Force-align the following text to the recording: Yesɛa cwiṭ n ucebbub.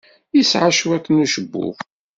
Yesɛa 0.35 0.69
cwiṭ 0.77 1.05
n 1.09 1.21
ucebbub. 1.23 1.75